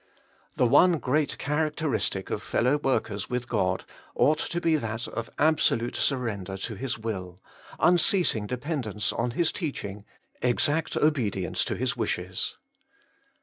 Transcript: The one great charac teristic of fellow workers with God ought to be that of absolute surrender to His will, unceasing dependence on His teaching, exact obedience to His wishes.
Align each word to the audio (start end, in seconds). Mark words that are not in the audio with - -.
The 0.55 0.65
one 0.65 0.97
great 0.97 1.37
charac 1.37 1.75
teristic 1.75 2.31
of 2.31 2.41
fellow 2.41 2.77
workers 2.79 3.29
with 3.29 3.47
God 3.47 3.85
ought 4.15 4.39
to 4.39 4.59
be 4.59 4.75
that 4.77 5.07
of 5.07 5.29
absolute 5.37 5.95
surrender 5.95 6.57
to 6.57 6.73
His 6.73 6.97
will, 6.97 7.39
unceasing 7.79 8.47
dependence 8.47 9.13
on 9.13 9.29
His 9.37 9.51
teaching, 9.51 10.03
exact 10.41 10.97
obedience 10.97 11.63
to 11.65 11.75
His 11.75 11.95
wishes. 11.95 12.57